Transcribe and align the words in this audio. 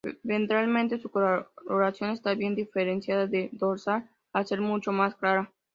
Ventralmente 0.23 0.97
su 0.97 1.11
coloración 1.11 2.09
está 2.09 2.33
bien 2.33 2.55
diferenciada 2.55 3.27
de 3.27 3.51
la 3.53 3.59
dorsal, 3.59 4.09
al 4.33 4.47
ser 4.47 4.59
mucho 4.59 4.91
más 4.91 5.13
clara. 5.13 5.53